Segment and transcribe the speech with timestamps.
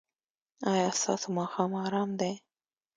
[0.71, 2.33] ایا ستاسو ماښام ارام دی؟